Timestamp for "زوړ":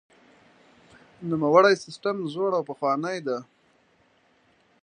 2.33-2.51